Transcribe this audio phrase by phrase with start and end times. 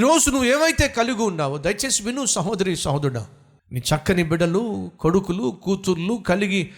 [0.00, 3.26] ఈరోజు నువ్వు ఏవైతే కలిగి ఉన్నావో దయచేసి విను సహోదరి సహోదరుడా.
[3.72, 6.70] నీ చక్కని బిడ్డలు కొడుకులు కూతుర్లు కలిగి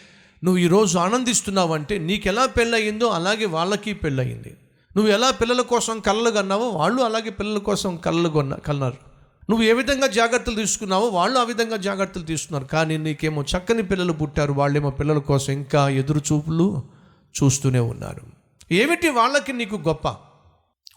[0.45, 4.57] నువ్వు ఈరోజు ఆనందిస్తున్నావంటే నీకు ఎలా పెళ్ళయిందో అలాగే వాళ్ళకి పెళ్ళయింది.
[4.97, 8.97] నువ్వు ఎలా పిల్లల కోసం కళ్ళలు కన్నావో వాళ్ళు అలాగే పిల్లల కోసం కళ్ళలు కొన్న కన్నారు.
[9.51, 12.65] నువ్వు ఏ విధంగా జాగ్రత్తలు తీసుకున్నావో వాళ్ళు ఆ విధంగా జాగ్రత్తలు తీసుకున్నారు.
[12.65, 16.83] కానీ నీకేమో చక్కని పిల్లలు పుట్టారు వాళ్ళేమో పిల్లల కోసం ఇంకా ఎదురు చూపులు
[17.43, 18.23] చూస్తూనే ఉన్నారు.
[18.73, 20.32] ఏమిటి వాళ్ళకి నీకు గొప్ప?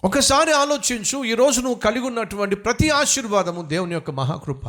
[0.05, 4.67] ఒకసారి ఆలోచించు ఈరోజు నువ్వు కలిగి ఉన్నటువంటి ప్రతి ఆశీర్వాదము దేవుని యొక్క మహాకృప.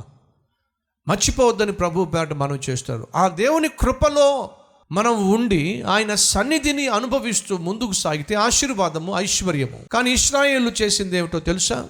[1.08, 3.06] మర్చిపోవద్దని ప్రభు పేట మనం చేస్తారు.
[3.16, 4.50] ఆ దేవుని కృపలో
[4.92, 9.80] మనం ఉండి ఆయన సన్నిధిని అనుభవిస్తూ ముందుకు సాగితే ఆశీర్వాదము ఐశ్వర్యము.
[9.92, 11.88] కానీ ఇస్రాయేళ్ళు చేసింది ఏమిటో తెలుసా?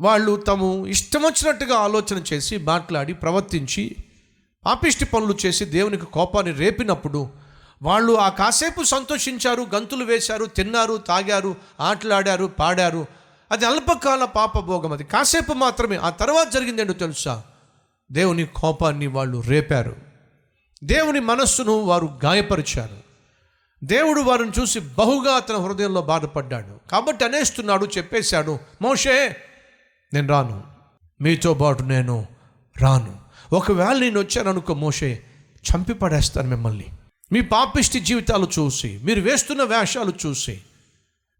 [0.00, 3.96] వాళ్ళు తము ఇష్టం వచ్చినట్టుగా ఆలోచన చేసి మాట్లాడి ప్రవర్తించి
[4.66, 7.45] పాపిష్టి పనులు చేసి దేవునికి కోపాన్ని రేపినప్పుడు
[7.82, 13.06] వాళ్ళు ఆ కాసేపు సంతోషించారు గంతులు వేశారు తిన్నారు తాగారు ఆటలాడారు పాడారు.
[13.52, 15.04] అది అల్పకాల పాపభోగం అది.
[15.04, 15.96] కాసేపు మాత్రమే.
[15.96, 17.42] ఆ తర్వాత జరిగింది ఏంటో తెలుసా?
[18.12, 19.96] దేవుని కోపాన్ని వాళ్ళు రేపారు.
[20.84, 22.96] దేవుని మనస్సును వారు గాయపరిచారు.
[23.84, 26.90] దేవుడు వారిని చూసి బహుగా అతని హృదయంలో బాధపడ్డాడు.
[26.90, 29.36] కాబట్టి అనేస్తున్నాడు చెప్పేశాడు మోషే
[30.14, 30.62] నేను రాను.
[31.20, 32.26] మీతో పాటు నేను
[32.78, 33.18] రాను.
[33.52, 35.22] ఒకవేళ నేను వచ్చాననుకో మోషే
[35.56, 36.84] చంపి పడేస్తాను మిమ్మల్ని.
[37.32, 40.60] మీ పాపిష్టి జీవితాలు చూసి మీరు వేస్తున్న వేషాలు చూసి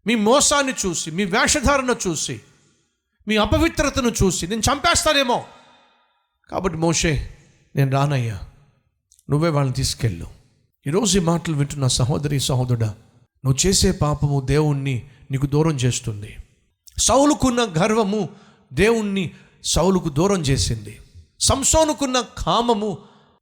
[0.07, 2.41] మీ మోసాన్ని చూసి మీ వేషధారణ చూసి
[3.27, 5.43] మీ అపవిత్రతను చూసి నేను చంపేస్తానేమో.
[6.51, 7.37] కాబట్టి మోషే
[7.75, 8.43] నేను రానయ్యా.
[9.29, 10.27] నువ్వే వాళ్ళని తీసుకెళ్ళు.
[10.87, 12.87] ఈరోజు ఈ మాటలు వింటున్న సహోదరి సహోదరుడా
[13.45, 16.35] నువ్వు చేసే పాపము దేవుణ్ణి నీకు దూరం చేస్తుంది.
[16.97, 18.29] సౌలుకున్న గర్వము
[18.73, 19.31] దేవుణ్ణి
[19.63, 20.99] సౌలుకు దూరం చేసింది.
[21.39, 22.97] సంసోనుకున్న కామము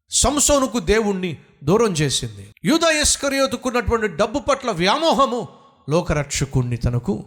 [0.09, 2.47] సంసోనుకు దేవుణ్ణి దూరం చేసింది.
[2.65, 5.47] యూదా ఎస్కరియోతుకున్నటువంటి డబ్బు పట్ల వ్యామోహము
[5.89, 7.23] లోకరక్షకుణ్ణి తనకు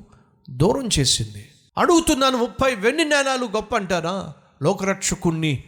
[0.51, 1.49] దూరం చేసింది.
[1.79, 5.65] అడుగుతున్నాను ముప్పై వెండి నాణాలు గొప్ప అంటారా లోకరక్షకుణ్ణి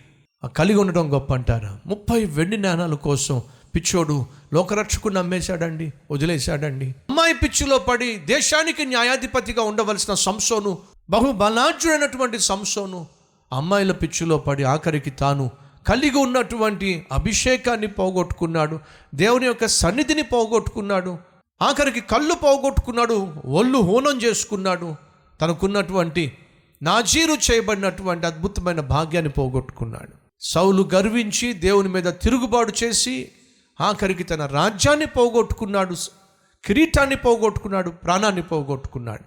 [0.57, 3.43] కలిగి ఉండడం గొప్ప అంటారా ముప్పై వెండి నాణాల కోసం
[3.75, 6.95] పిచ్చోడు లోకరక్షకుని అమ్మేశాడండి వదిలేశాడండి.
[7.11, 10.79] అమ్మాయి పిచ్చిలో పడి దేశానికి న్యాయాధిపతిగా ఉండవలసిన సంసోను
[11.11, 13.07] బహుబలాజ్యుడైనటువంటి సంసోను
[13.53, 15.51] అమ్మాయిల పిచ్చిలో పడి ఆఖరికి తాను
[15.87, 18.81] కలిగి ఉన్నటువంటి అభిషేకాన్ని పోగొట్టుకున్నాడు
[19.15, 21.19] దేవుని యొక్క సన్నిధిని పోగొట్టుకున్నాడు
[21.63, 24.95] ఆఖరికి కళ్ళు పోగొట్టుకున్నాడు ఒళ్ళు హోనం చేసుకున్నాడు.
[25.41, 26.39] తనకున్నటువంటి
[26.83, 30.13] నాజీరు చేయబడినటువంటి అద్భుతమైన భాగ్యాన్ని పోగొట్టుకున్నాడు.
[30.41, 33.29] సౌలు గర్వించి దేవుని మీద తిరుగుబాటు చేసి
[33.81, 35.95] ఆఖరికి తన రాజ్యాన్ని పోగొట్టుకున్నాడు
[36.65, 39.25] కిరీటాన్ని పోగొట్టుకున్నాడు ప్రాణాన్ని పోగొట్టుకున్నాడు.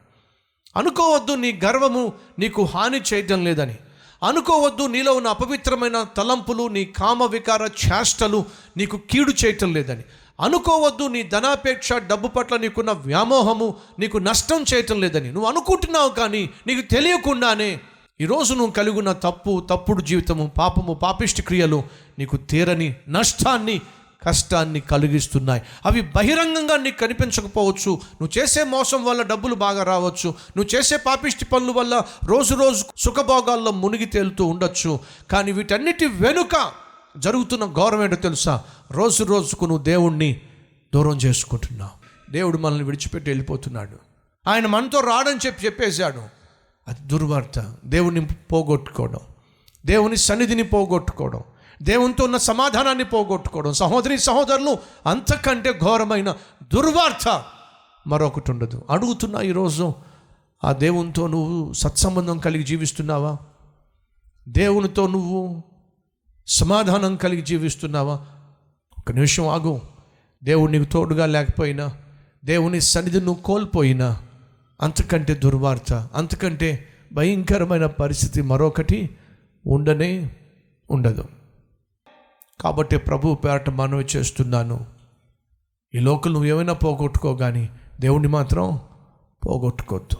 [0.79, 3.75] అనుకోవద్దు నీ గర్వము నీకు హాని చేయటం లేదని.
[4.23, 8.45] అనుకోవద్దు నీలో ఉన్న అపవిత్రమైన తలంపులు నీ కామ వికార చేష్టలు
[8.77, 10.03] నీకు కీడు చేయటం లేదని.
[10.39, 15.31] అనుకోవద్దు నీ ధనాపేక్ష డబ్బు పట్ల నీకున్న వ్యామోహము నీకు నష్టం చేయటం లేదని.
[15.31, 17.79] నువ్వు అనుకుంటున్నావు కానీ నీకు తెలియకుండానే
[18.21, 21.83] ఈరోజు నువ్వు కలిగి ఉన్న తప్పు తప్పుడు జీవితము పాపము పాపిష్టి క్రియలు
[22.19, 23.81] నీకు తీరని నష్టాన్ని
[24.25, 25.61] కష్టాన్ని కలిగిస్తున్నాయి.
[25.85, 27.91] అవి బహిరంగంగా నీకు కనిపించకపోవచ్చు.
[27.91, 30.29] నువ్వు చేసే మోసం వల్ల డబ్బులు బాగా రావచ్చు.
[30.29, 34.99] నువ్వు చేసే పాపిష్టి పనుల వల్ల రోజు రోజు సుఖభోగాల్లో మునిగి తేలుతూ ఉండొచ్చు.
[35.31, 36.71] కానీ వీటన్నిటి వెనుక
[37.17, 38.63] జరుగుతున్న గౌరవం ఏంటో తెలుసా?
[38.91, 40.41] రోజు రోజుకు నువ్వు దేవుణ్ణి
[40.93, 42.03] దూరం చేసుకుంటున్నావు.
[42.31, 43.97] దేవుడు మనల్ని విడిచిపెట్టి వెళ్ళిపోతున్నాడు.
[44.49, 46.21] ఆయన మనతో రాడని చెప్పి చెప్పేశాడు.
[46.87, 47.75] అది దుర్వార్త.
[47.85, 49.19] దేవుని పోగొట్టుకోవడం.
[49.85, 51.43] దేవుని సన్నిధిని పోగొట్టుకోవడం.
[51.81, 53.73] దేవునితో ఉన్న సమాధానాన్ని పోగొట్టుకోవడం.
[53.73, 56.35] సహోదరి సహోదరులు అంతకంటే ఘోరమైన
[56.73, 57.43] దుర్వార్త
[58.07, 58.85] మరొకటి ఉండదు.
[58.89, 59.93] అడుగుతున్నా ఈరోజు
[60.63, 63.37] ఆ దేవునితో నువ్వు సత్సంబంధం కలిగి జీవిస్తున్నావా?
[64.47, 65.63] దేవునితో నువ్వు
[66.47, 68.13] సమాధానం కలిగి జీవిస్తున్నావా?
[68.99, 69.81] ఒక నిమిషం ఆగు.
[70.43, 71.97] దేవుడు నీకు తోడుగా లేకపోయినా
[72.45, 74.21] దేవుని సన్నిధి నువ్వు కోల్పోయినా
[74.81, 79.17] అంతకంటే దుర్వార్త అంతకంటే భయంకరమైన పరిస్థితి మరొకటి
[79.67, 80.35] ఉండనే
[80.91, 81.25] ఉండదు.
[82.63, 84.85] కాబట్టి ప్రభు పేరట మనవి చేస్తున్నాను.
[85.95, 88.79] ఈ లోకల్ నువ్వు ఏమైనా పోగొట్టుకో కానీ దేవుణ్ణి మాత్రం
[89.47, 90.17] పోగొట్టుకోవద్దు.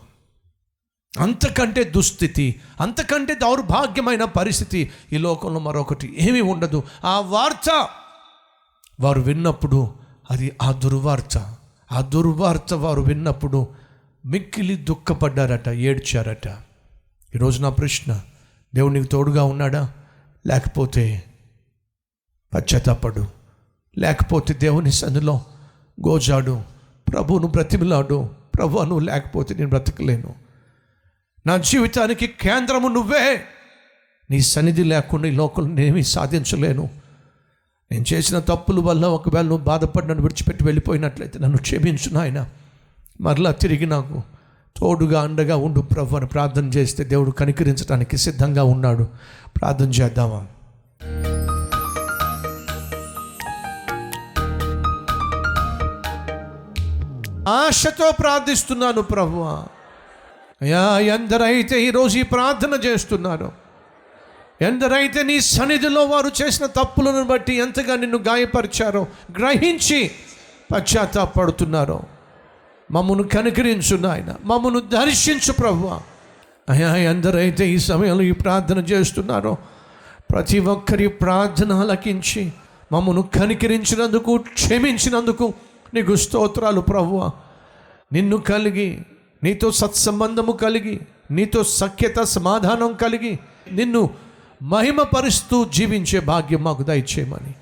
[1.20, 6.84] అంతకంటే దుస్థితి అంతకంటే దౌర్భాగ్యమైన పరిస్థితి ఈ లోకంలో మరొకటి ఏమీ ఉండదు.
[7.06, 7.90] ఆ వార్త
[9.00, 9.94] వారు విన్నప్పుడు
[10.32, 11.56] అది ఆ దుర్వార్త
[11.92, 13.68] ఆ దుర్వార్త వారు విన్నప్పుడు
[14.26, 16.48] మిక్కిలి దుఃఖపడ్డారట ఏడ్చారట.
[17.36, 18.22] ఈరోజు నా ప్రశ్న
[18.76, 19.94] దేవునికి తోడుగా ఉన్నాడా?
[20.48, 21.24] లేకపోతే
[22.54, 23.28] పశ్చాత్తాపడు.
[23.98, 25.42] లేకపోతే దేవుని సన్నిలో
[26.08, 26.62] గోజాడు.
[27.14, 28.30] ప్రభువును బ్రతిమిలాడు.
[28.56, 30.36] ప్రభు నువ్వు లేకపోతే నేను బ్రతకలేను.
[31.48, 33.44] నా జీవితానికి కేంద్రము నువ్వే.
[34.32, 36.90] నీ సన్నిధి లేకుండా ఈ లోకం నేనేమీ సాధించలేను.
[37.92, 42.50] నేను చేసిన తప్పుల వల్ల ఒకవేళ నువ్వు బాధపడి నన్ను విడిచిపెట్టి వెళ్ళిపోయినట్లయితే నన్ను క్షమించు నాయన.
[43.22, 44.24] మరలా తిరిగి నాకు
[44.78, 49.08] తోడుగా అండగా ఉండు ప్రభు అని ప్రార్థన చేస్తే దేవుడు కనికరించడానికి సిద్ధంగా ఉన్నాడు.
[49.58, 50.48] ప్రార్థన చేద్దామా?
[57.52, 59.38] ఆశతో ప్రార్థిస్తున్నాను ప్రభు
[60.62, 63.50] అయ్యా ఎందరైతే ఈరోజు ఈ ప్రార్థన చేస్తున్నారు
[64.62, 69.08] ఎందరైతే నీ సన్నిధిలో వారు చేసిన తప్పులను బట్టి ఎంతగా నిన్ను గాయపరిచారో
[69.40, 70.00] గ్రహించి
[70.72, 72.00] పశ్చాత్తాపడుతున్నారో
[72.90, 75.88] మమ్మను కనుకరించు నాయన మమ్మను దర్శించు ప్రభు
[76.70, 79.54] అయ్యా ఎందరైతే ఈ సమయంలో ఈ ప్రార్థన చేస్తున్నారో
[80.32, 82.44] ప్రతి ఒక్కరి ప్రార్థన ఆలకించి
[82.92, 85.54] మమ్మను కనికరించినందుకు క్షమించినందుకు
[85.94, 87.32] నీకు స్తోత్రాలు ప్రభువ.
[88.14, 89.02] నిన్ను కలిగి
[89.44, 91.00] నీతో సత్సంబంధము కలిగి
[91.32, 93.40] నీతో సఖ్యత సమాధానం కలిగి
[93.72, 94.10] నిన్ను
[94.64, 97.54] మహిమపరుస్తూ జీవించే భాగ్యం మాకు దయచేయమని.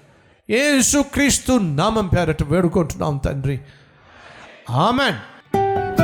[0.53, 3.59] ఏసుక్రీస్తు నామం పేరట వేడుకుంటున్నాం తండ్రి.
[4.69, 5.15] ఆమెన్.